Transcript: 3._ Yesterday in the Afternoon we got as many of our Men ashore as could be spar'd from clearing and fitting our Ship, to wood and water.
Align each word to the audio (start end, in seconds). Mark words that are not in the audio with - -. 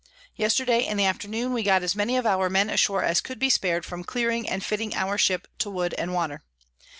3._ 0.31 0.31
Yesterday 0.35 0.83
in 0.83 0.97
the 0.97 1.05
Afternoon 1.05 1.53
we 1.53 1.61
got 1.61 1.83
as 1.83 1.95
many 1.95 2.17
of 2.17 2.25
our 2.25 2.49
Men 2.49 2.71
ashore 2.71 3.03
as 3.03 3.21
could 3.21 3.37
be 3.37 3.51
spar'd 3.51 3.85
from 3.85 4.03
clearing 4.03 4.49
and 4.49 4.65
fitting 4.65 4.95
our 4.95 5.15
Ship, 5.15 5.47
to 5.59 5.69
wood 5.69 5.93
and 5.95 6.11
water. 6.11 6.43